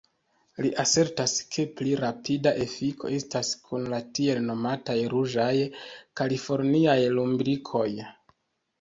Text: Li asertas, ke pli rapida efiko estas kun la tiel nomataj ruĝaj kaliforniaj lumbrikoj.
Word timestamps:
Li 0.65 0.69
asertas, 0.83 1.35
ke 1.55 1.65
pli 1.81 1.91
rapida 1.99 2.55
efiko 2.65 3.13
estas 3.19 3.53
kun 3.69 3.87
la 3.93 4.01
tiel 4.19 4.43
nomataj 4.49 4.99
ruĝaj 5.15 5.55
kaliforniaj 6.23 7.01
lumbrikoj. 7.21 7.89